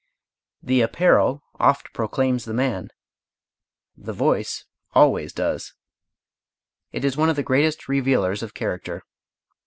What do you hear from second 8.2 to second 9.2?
of character.